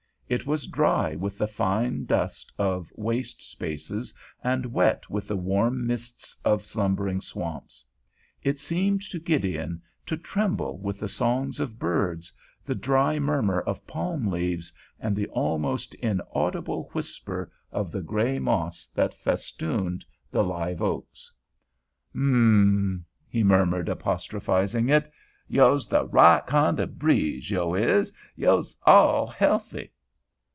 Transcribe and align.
It 0.31 0.45
was 0.47 0.65
dry 0.67 1.13
with 1.13 1.37
the 1.37 1.45
fine 1.47 2.05
dust 2.05 2.53
of 2.57 2.89
waste 2.95 3.43
places, 3.59 4.13
and 4.41 4.65
wet 4.67 5.09
with 5.09 5.27
the 5.27 5.35
warm 5.35 5.85
mists 5.85 6.37
of 6.45 6.61
slumbering 6.63 7.19
swamps; 7.19 7.85
it 8.41 8.57
seemed 8.57 9.01
to 9.09 9.19
Gideon 9.19 9.81
to 10.05 10.15
tremble 10.15 10.77
with 10.77 10.99
the 11.01 11.09
songs 11.09 11.59
of 11.59 11.77
birds, 11.77 12.31
the 12.63 12.75
dry 12.75 13.19
murmur 13.19 13.59
of 13.59 13.85
palm 13.85 14.27
leaves, 14.29 14.71
and 15.01 15.17
the 15.17 15.27
almost 15.27 15.95
inaudible 15.95 16.89
whisper 16.93 17.51
of 17.69 17.91
the 17.91 18.01
gray 18.01 18.39
moss 18.39 18.87
that 18.95 19.13
festooned 19.13 20.05
the 20.31 20.45
live 20.45 20.81
oaks. 20.81 21.33
"Um 22.15 22.21
m 22.21 22.33
m," 22.99 23.05
he 23.27 23.43
murmured, 23.43 23.89
apostrophizing 23.89 24.87
it, 24.87 25.11
"yo' 25.49 25.75
's 25.75 25.87
the 25.87 26.07
right 26.07 26.47
kind 26.47 26.79
o' 26.79 26.85
breeze, 26.85 27.51
yo' 27.51 27.73
is. 27.73 28.13
Yo' 28.37 28.63
all's 28.85 29.33
healthy." 29.33 29.91